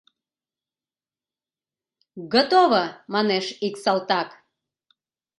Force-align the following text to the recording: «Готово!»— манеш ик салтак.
«Готово!»— 2.33 2.83
манеш 3.13 3.45
ик 3.67 3.75
салтак. 3.83 4.29